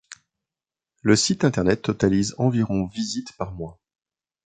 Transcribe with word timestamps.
Le 1.03 1.15
site 1.15 1.43
internet 1.45 1.83
totalise 1.83 2.33
environ 2.39 2.87
visites 2.87 3.33
par 3.37 3.51
mois. 3.53 3.79